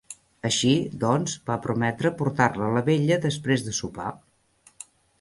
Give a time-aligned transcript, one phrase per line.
[0.47, 0.71] Així,
[1.03, 4.11] doncs, va prometre portar-la a la vetlla després de sopar.